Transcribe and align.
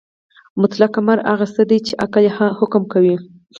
مطلق 0.61 0.91
امر 1.01 1.17
هغه 1.31 1.45
څه 1.55 1.63
دی 1.69 1.79
چې 1.85 1.93
عقل 2.03 2.23
یې 2.27 2.31
حکم 2.59 2.83
کوي. 2.93 3.15